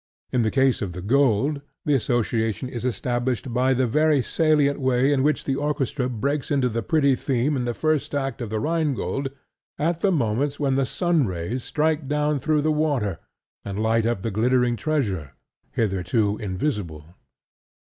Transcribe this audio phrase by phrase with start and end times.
[0.31, 5.13] In the case of the gold the association is established by the very salient way
[5.13, 8.59] in which the orchestra breaks into the pretty theme in the first act of The
[8.59, 9.29] Rhine Gold
[9.77, 13.19] at the moment when the sunrays strike down through the water
[13.63, 15.33] and light up the glittering treasure,
[15.71, 17.13] hitherto invisible.